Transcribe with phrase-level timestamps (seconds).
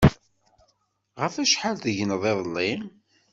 [1.21, 2.71] Ɣef acḥal tegneḍ iḍelli?